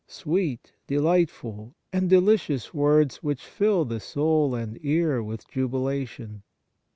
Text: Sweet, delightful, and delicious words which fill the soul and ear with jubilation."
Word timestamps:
Sweet, 0.07 0.73
delightful, 0.87 1.75
and 1.93 2.09
delicious 2.09 2.73
words 2.73 3.17
which 3.21 3.45
fill 3.45 3.85
the 3.85 3.99
soul 3.99 4.55
and 4.55 4.79
ear 4.81 5.21
with 5.21 5.47
jubilation." 5.47 6.41